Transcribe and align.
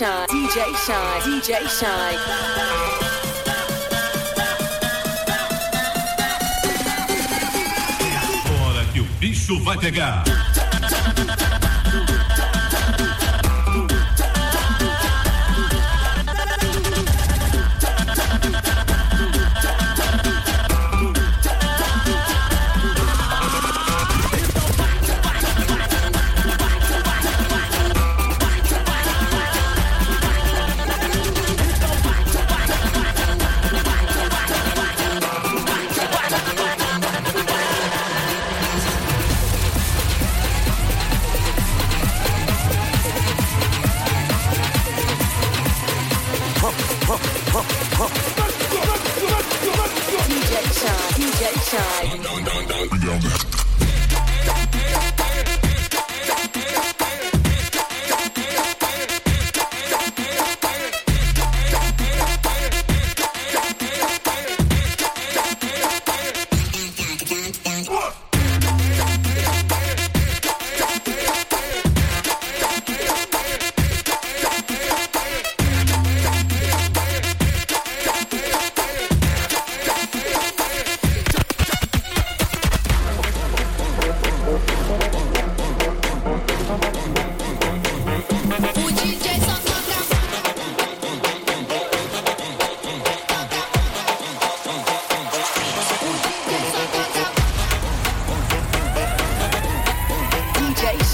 Shy, 0.00 0.26
DJ 0.30 1.68
Shy, 1.68 2.16
que 8.94 9.00
o 9.00 9.04
bicho 9.18 9.62
vai 9.62 9.76
pegar. 9.76 10.24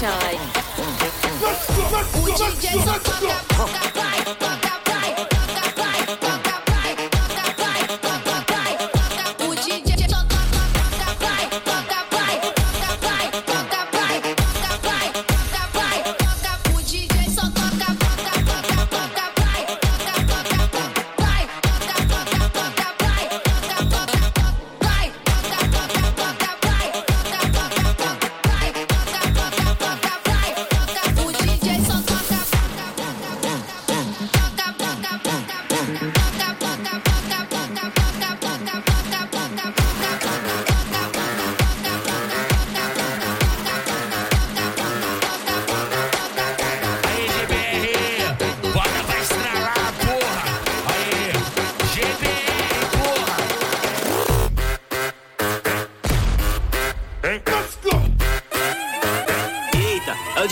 time. 0.07 0.39
Let's 1.41 1.67
go, 1.67 1.83
let's 1.91 2.15
go, 2.15 2.23
let's 2.23 3.19
go, 3.19 3.27
let's 3.27 3.91
go. 3.91 3.96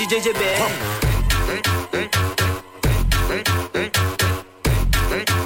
DJ 0.06 0.22
GBR. 0.22 0.70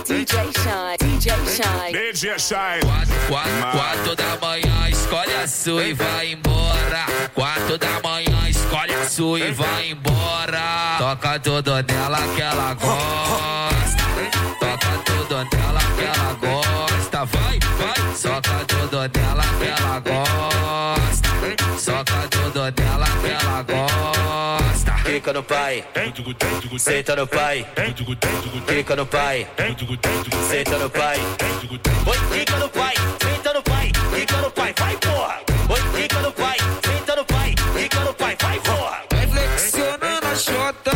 DJ 0.03 0.51
Shine, 0.51 0.97
DJ 0.99 1.31
Shine. 1.47 1.93
DJ 1.93 2.37
Shine. 2.37 2.81
Quatro, 3.29 3.71
quatro 3.71 4.15
da 4.15 4.37
manhã, 4.41 4.89
escolhe 4.89 5.33
a 5.33 5.47
sua 5.47 5.83
e 5.85 5.93
vai 5.93 6.33
embora. 6.33 7.05
Quatro 7.33 7.77
da 7.77 8.01
manhã, 8.03 8.49
escolhe 8.49 8.93
a 8.95 9.07
sua 9.07 9.39
e 9.39 9.51
vai 9.53 9.91
embora. 9.91 10.97
Toca 10.97 11.39
tudo 11.39 11.71
nela 11.81 12.19
que 12.35 12.41
ela 12.41 12.73
gosta. 12.73 13.88
Tudo 15.39 15.57
nela 15.57 15.79
que 15.95 16.03
ela 16.03 16.33
gosta. 16.33 17.25
Vai, 17.25 17.59
vai, 17.77 18.15
soca 18.15 18.65
tudo 18.67 18.97
nela 18.97 19.43
que 19.57 19.67
ela 19.67 19.99
gosta. 19.99 21.79
Soca 21.79 22.27
tudo 22.29 22.59
nela 22.59 23.05
que 23.21 23.27
ela 23.29 23.63
gosta. 23.63 24.91
Fica 25.05 25.31
no 25.33 25.43
pai, 25.43 25.85
senta 26.77 27.15
no 27.15 27.25
pai. 27.25 27.65
Fica 28.67 28.95
no 28.97 29.05
pai, 29.05 29.47
senta 29.57 30.77
no 30.77 30.89
pai. 30.89 31.19
Oi, 32.05 32.17
fica 32.37 32.57
no 32.57 32.69
pai, 32.69 32.93
senta 33.23 33.53
no 33.53 33.63
pai. 33.63 33.91
Fica 34.13 34.37
no 34.41 34.51
pai, 34.51 34.73
vai 34.77 34.97
porra. 34.97 35.39
Oi, 35.69 36.01
fica 36.01 36.19
no 36.19 36.31
pai, 36.33 36.57
senta 36.83 37.15
no 37.15 37.25
pai. 37.25 37.55
Fica 37.73 37.99
no 38.01 38.13
pai, 38.13 38.37
vai 38.41 38.59
porra. 38.59 39.03
Vai 39.09 39.27
flexionando 39.27 40.27
a 40.27 40.35
chota 40.35 40.91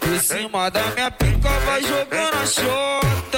Por 0.00 0.20
cima 0.20 0.70
da 0.70 0.82
minha 0.90 1.10
pica 1.10 1.48
vai 1.48 1.82
jogando 1.82 2.34
a 2.42 2.46
chota 2.46 3.35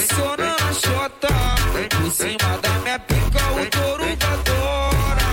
Flexionando 0.00 0.64
a 0.64 0.72
chota 0.72 1.28
Por 1.90 2.10
cima 2.10 2.58
da 2.62 2.70
minha 2.80 2.98
pica 3.00 3.42
o 3.52 3.66
touro 3.68 4.04
adora 4.04 5.26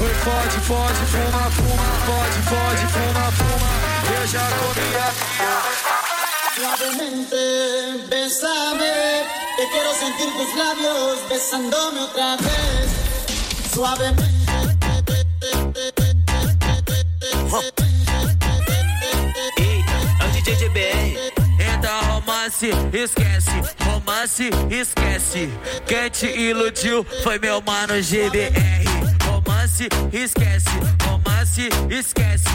Oi, 0.00 0.14
pode, 0.24 0.58
pode, 0.66 1.02
fuma, 1.12 1.44
fuma, 1.50 1.88
pode, 2.06 2.38
pode, 2.48 2.84
fuma, 2.92 3.26
fuma. 3.32 3.70
Eu 4.18 4.26
já 4.26 4.44
comi 4.56 4.88
a 4.96 5.08
minha. 5.20 5.52
Suavemente, 6.56 8.08
bésame, 8.08 8.94
que 9.56 9.64
quiero 9.66 9.92
sentir 9.94 10.30
tus 10.32 10.50
labios 10.56 11.18
besándome 11.28 12.00
otra 12.00 12.36
vez. 12.38 12.90
Suavemente. 13.72 14.44
Eita, 19.58 19.96
é 20.20 20.26
o 20.26 20.30
DJ 20.30 20.56
GBR. 20.56 21.43
Romance, 22.54 22.70
esquece, 22.92 23.50
romance, 23.82 24.50
esquece. 24.70 25.50
Quem 25.88 26.08
te 26.08 26.26
iludiu 26.26 27.04
foi 27.24 27.36
meu 27.36 27.60
mano 27.60 28.00
GBR. 28.00 28.84
Romance, 29.26 29.88
esquece, 30.12 30.70
romance, 31.04 31.68
esquece. 31.90 32.48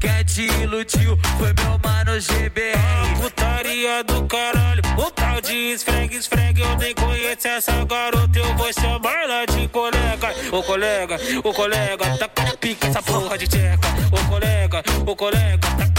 Quem 0.00 0.24
te 0.24 0.46
iludiu 0.62 1.18
foi 1.36 1.52
meu 1.52 1.78
mano 1.84 2.18
GBR. 2.18 3.20
Putaria 3.20 4.02
do 4.02 4.24
caralho, 4.24 4.82
o 4.96 5.10
tal 5.10 5.38
de 5.42 5.52
esfregue, 5.74 6.16
esfregue. 6.16 6.62
Eu 6.62 6.74
nem 6.78 6.94
conheço 6.94 7.46
essa 7.46 7.84
garota, 7.84 8.38
eu 8.38 8.56
vou 8.56 8.72
chamar 8.72 9.24
ela 9.24 9.44
de 9.44 9.68
colega. 9.68 10.34
Ô 10.50 10.62
colega, 10.62 11.20
ô 11.44 11.52
colega, 11.52 12.16
tá 12.16 12.26
com 12.26 12.56
pica 12.56 12.86
essa 12.86 13.02
porra 13.02 13.36
de 13.36 13.46
tcheca. 13.46 13.88
Ô 14.10 14.30
colega, 14.30 14.82
ô 15.06 15.14
colega, 15.14 15.58
tá 15.76 15.91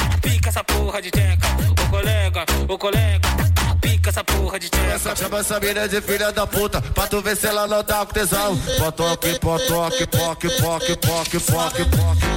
pica 0.44 0.50
essa 0.50 0.64
porra 0.64 1.02
de 1.02 1.10
tcheca. 1.10 1.48
Ô 1.72 1.90
colega, 1.90 2.46
ô 2.68 2.78
colega, 2.78 3.30
pica 3.80 4.10
essa 4.10 4.24
porra 4.24 4.60
de 4.60 4.70
tcheca. 4.70 4.94
Essa 4.94 5.16
chama 5.16 5.40
essa 5.40 5.60
mina 5.60 5.88
de 5.88 6.02
filha 6.02 6.32
da 6.32 6.46
puta 6.46 6.82
Pra 6.82 7.08
tu 7.08 7.22
ver 7.22 7.38
se 7.38 7.48
ela 7.48 7.66
não 7.66 7.84
tá 7.84 8.06
com 8.06 8.14
tesão. 8.14 8.58
Potoque, 8.78 9.40
potoque, 9.40 10.06
poque, 10.08 10.50
poque, 10.50 10.98
poque, 10.98 11.40
poque, 11.40 11.40
poque. 11.40 11.86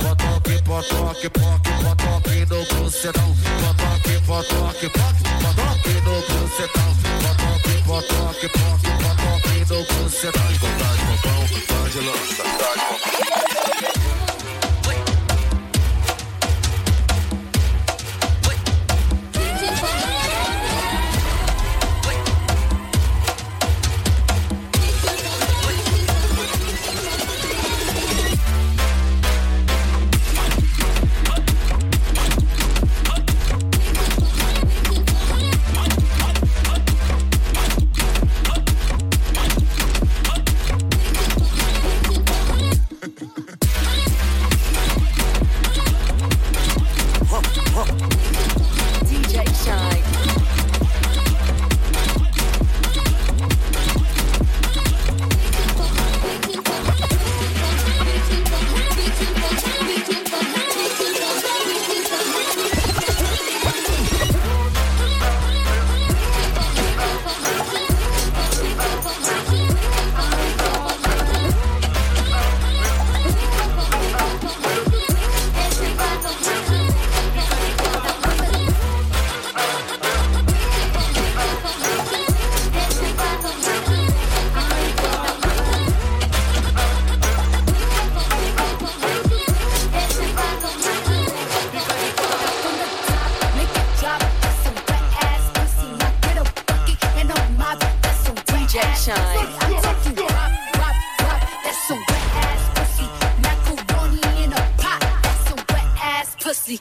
Potoque, 0.03 0.63
potoque, 0.63 1.31
poque, 1.31 1.71
potoque 1.83 2.47
no 2.47 2.65
bucetão. 2.65 3.37
Potoque, 3.61 4.21
potoque, 4.27 4.89
poque, 4.91 5.23
potoque 5.43 5.95
no 6.05 6.21
bucetão. 6.21 6.97
Potoque, 7.27 7.83
potoque, 7.87 8.49
poque, 8.49 8.89
potoque 9.03 9.59
no 9.69 9.85
bucetão. 9.85 10.43
Tá 10.43 10.53
de 10.53 10.59
popão, 10.61 11.43
tá 11.67 11.89
de 11.89 12.01
lança, 12.01 12.43
tá 12.45 12.73
de 12.75 12.81
popão 12.81 13.26
Yeah. 47.89 48.36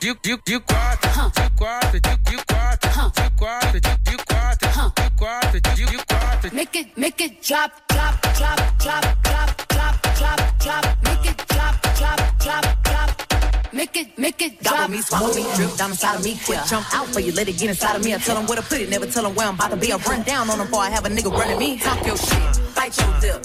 De, 0.06 0.14
de, 0.22 0.38
de 0.44 0.60
quatro, 0.60 1.32
de 1.34 1.50
quatro, 1.56 1.90
de, 1.90 2.00
de 2.00 2.36
quatro, 2.46 3.10
de 3.10 3.30
quatro, 3.36 3.72
de, 3.72 3.80
de 3.80 4.16
quatro, 4.24 4.92
de 4.94 5.10
quatro, 5.16 5.50
de, 5.50 5.60
de 5.60 6.04
quatro. 6.06 6.50
Make 6.54 6.76
it, 6.78 6.96
make 6.96 7.20
it 7.24 7.42
drop, 7.42 7.72
drop, 7.88 8.14
drop, 8.38 8.56
drop, 8.78 9.02
drop, 9.24 9.66
drop, 9.66 10.02
drop, 10.14 10.58
drop. 10.60 10.84
Make 11.02 11.28
it 11.28 11.48
drop, 11.48 11.74
drop, 11.98 12.38
drop, 12.38 12.84
drop. 12.84 13.72
Make 13.72 13.96
it, 13.96 14.16
make 14.16 14.40
it 14.42 14.62
drop. 14.62 14.76
Gobble 14.76 14.94
me, 14.94 15.02
swallow 15.02 15.34
me, 15.34 15.42
drip 15.56 15.76
down 15.76 15.90
inside 15.90 16.14
of 16.14 16.24
me. 16.24 16.38
Quick 16.46 16.60
jump 16.68 16.86
out 16.94 17.08
for 17.08 17.18
you, 17.18 17.32
let 17.32 17.48
it 17.48 17.58
get 17.58 17.70
inside 17.70 17.96
of 17.96 18.04
me. 18.04 18.14
I 18.14 18.18
tell 18.18 18.36
them 18.36 18.46
where 18.46 18.58
to 18.58 18.62
put 18.62 18.80
it, 18.80 18.88
never 18.88 19.06
tell 19.06 19.24
them 19.24 19.34
where 19.34 19.48
I'm 19.48 19.56
about 19.56 19.72
to 19.72 19.76
be. 19.76 19.92
I 19.92 19.96
run 19.96 20.22
down 20.22 20.48
on 20.48 20.58
them 20.58 20.68
before 20.68 20.82
I 20.82 20.90
have 20.90 21.04
a 21.04 21.08
nigga 21.08 21.32
running 21.32 21.58
me. 21.58 21.78
Talk 21.78 22.06
your 22.06 22.16
shit, 22.16 22.60
bite 22.76 22.96
your 22.96 23.10
lip. 23.18 23.44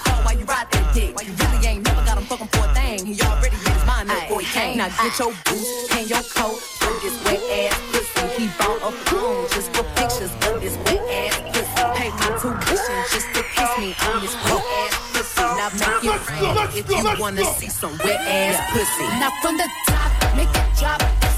Ask 0.00 0.08
for 0.08 0.10
a 0.10 0.14
call 0.14 0.24
while 0.24 0.38
you 0.38 0.44
ride 0.44 0.70
that 0.70 0.94
dick. 0.94 1.14
Why 1.16 1.22
you 1.22 1.32
really 1.34 1.66
ain't 1.66 1.84
never 1.84 2.04
got 2.04 2.18
him 2.18 2.24
fucking 2.24 2.48
for 2.48 2.64
a 2.64 2.74
thing. 2.74 3.06
He 3.06 3.20
already 3.22 3.56
made 3.56 3.76
his 3.76 3.86
mind 3.86 4.10
up 4.10 4.20
before 4.20 4.40
he 4.40 4.46
came. 4.46 4.78
Now 4.78 4.88
get 4.88 5.18
your 5.18 5.32
boots, 5.44 5.88
hang 5.90 6.08
your 6.08 6.22
coat, 6.22 6.58
throw 6.80 6.94
this 7.00 7.16
wet 7.24 7.40
ass 7.40 7.76
pussy. 7.92 8.26
He 8.40 8.46
bought 8.58 8.80
a 8.80 8.92
phone 9.08 9.48
just 9.50 9.68
for 9.74 9.84
pictures 9.96 10.32
of 10.48 10.60
this 10.60 10.76
wet 10.88 11.04
ass 11.10 11.36
pussy. 11.52 11.84
Pay 11.98 12.10
my 12.10 12.28
tuition 12.40 12.98
just 13.12 13.28
to 13.34 13.42
kiss 13.42 13.72
me 13.78 13.94
on 14.08 14.20
this 14.24 14.34
wet 14.48 14.64
ass 14.80 14.94
pussy. 15.12 15.44
Now 15.60 15.68
make 15.76 16.04
it 16.04 16.20
rain 16.30 16.68
if 16.78 16.88
you 16.88 17.20
wanna 17.20 17.44
see 17.58 17.68
some 17.68 17.96
wet 18.04 18.20
ass 18.24 18.56
pussy. 18.72 19.06
Now 19.20 19.30
from 19.42 19.56
the 19.56 19.68
top, 19.88 20.36
make 20.36 20.48
it 20.48 20.68
drop. 20.78 21.29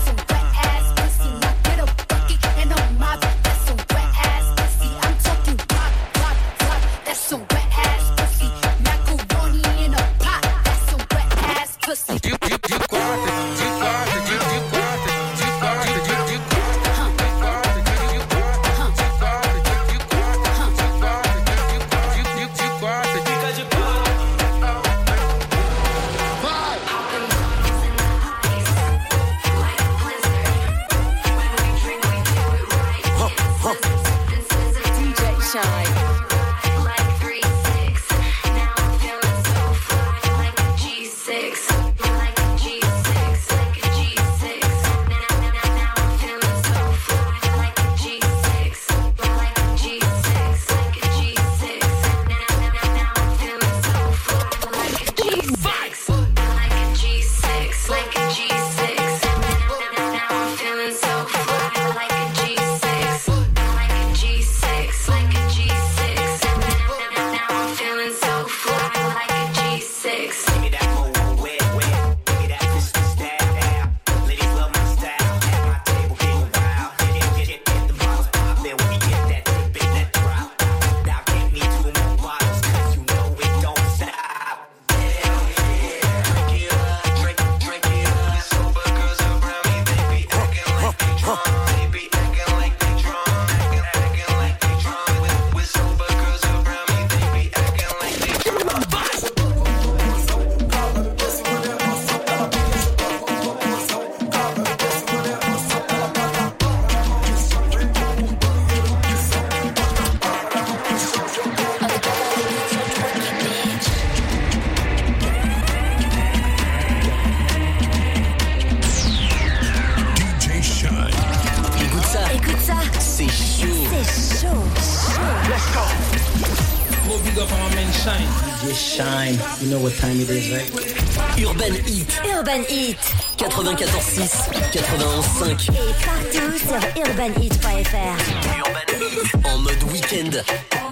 Urban 131.39 131.73
Heat. 131.87 132.21
Urban 132.39 132.63
Heat. 132.69 132.99
94.6, 133.39 134.51
91.5. 134.71 135.71
Et 135.71 135.95
partout 136.05 136.59
sur 136.59 136.81
urbanheat.fr. 137.07 138.17
Urban 138.59 138.93
Heat 139.01 139.35
en 139.45 139.59
mode 139.59 139.83
week-end. 139.91 140.92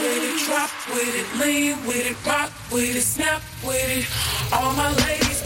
With 0.00 0.22
it, 0.22 0.46
drop 0.46 0.70
with 0.90 1.14
it, 1.14 1.26
lean 1.40 1.76
with 1.86 2.06
it, 2.10 2.16
rock 2.26 2.50
with 2.70 2.96
it, 2.96 3.02
snap 3.02 3.42
with 3.66 3.98
it. 3.98 4.06
All 4.52 4.72
my 4.74 4.94
ladies. 5.06 5.37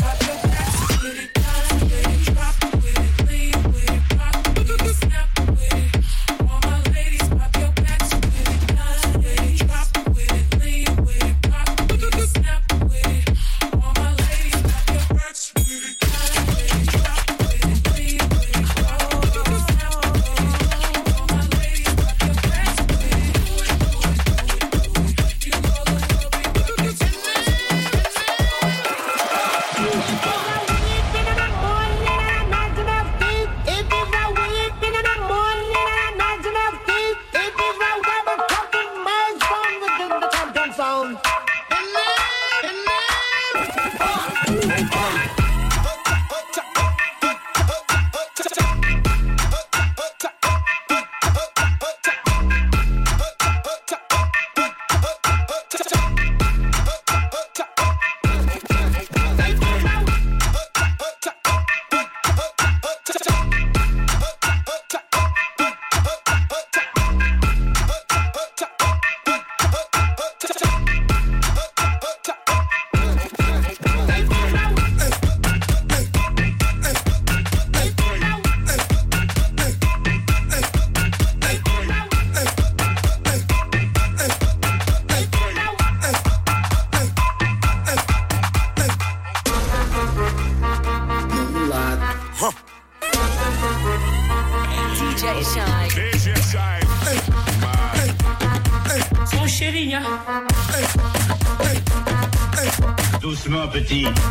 petit. 103.72 104.21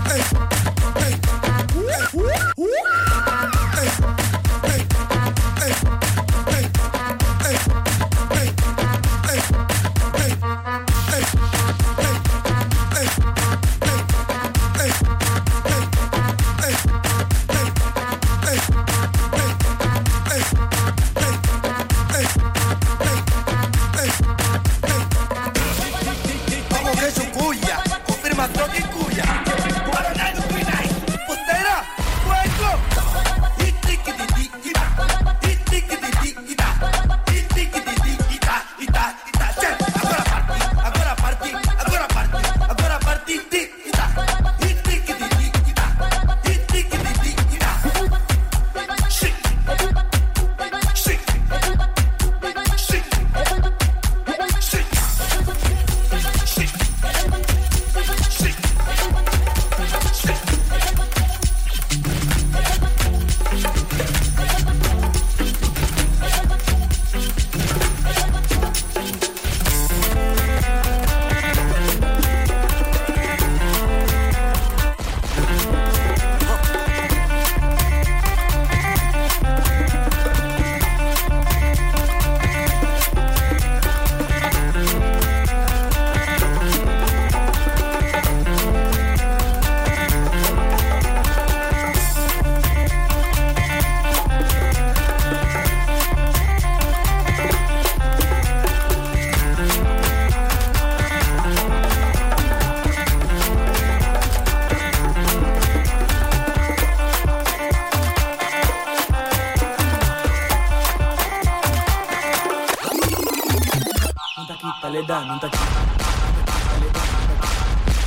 Não 115.27 115.37
tem 115.37 115.51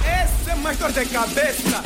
Esse 0.04 0.50
é 0.50 0.54
mais 0.56 0.76
dor 0.78 0.90
de 0.90 1.06
cabeça. 1.06 1.82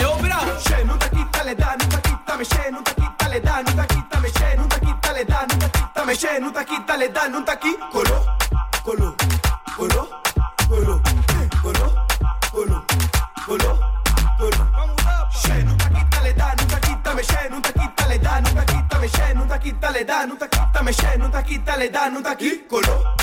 Eu 0.00 0.16
bravo. 0.16 0.60
Che, 0.60 0.84
não 0.84 0.96
tá 0.96 1.08
quita, 1.08 1.42
le 1.42 1.54
dá, 1.56 1.76
não 1.76 1.88
tá 1.88 2.00
quita, 2.00 2.36
mexe, 2.36 2.70
não 2.70 2.82
tá 2.82 2.94
quita, 2.94 3.28
le 3.28 3.40
dá, 3.40 3.62
não 3.62 3.72
tá 3.72 3.86
quita, 3.86 4.20
mexe, 4.20 4.56
não 4.56 4.68
tá 4.68 4.78
quita, 4.78 5.12
le 5.12 5.24
dá, 5.24 5.46
não 5.50 5.58
tá 5.58 5.68
quita, 5.68 6.04
mexe, 6.04 6.38
não 6.38 6.52
tá 6.52 6.64
quita, 6.64 6.96
le 6.96 7.08
dá, 7.08 7.28
não 7.28 7.44
tá 7.44 7.52
aqui. 7.52 7.76
Colou, 7.90 8.24
colou, 8.84 9.16
colou, 9.76 10.08
colou, 10.68 11.02
colou, 11.60 11.92
colou, 12.52 12.84
colou, 13.46 13.78
colou. 14.38 15.30
Che, 15.32 15.64
não 15.64 15.76
tá 15.76 15.88
quita, 15.90 16.20
le 16.20 16.32
dá, 16.34 16.54
não 16.56 16.66
tá 16.66 16.80
quita, 16.80 17.14
mexe, 17.14 17.48
não 17.50 17.60
tá 17.60 17.72
quita, 17.72 18.06
le 18.06 18.18
dá, 18.18 18.40
não 18.40 18.54
tá 18.54 18.64
quita, 18.64 18.98
mexe, 18.98 19.34
não 19.34 19.46
tá 19.48 19.58
quita, 19.58 19.90
le 19.90 20.04
dá, 20.04 20.26
não 20.26 20.36
tá 20.36 20.48
quita, 20.48 20.82
mexe, 20.84 21.16
não 21.18 21.30
tá 21.30 21.42
quita, 21.42 21.76
le 21.76 21.88
dá, 21.90 22.10
não 22.10 22.22
tá 22.22 22.30
aqui. 22.30 22.58
Colou. 22.68 23.19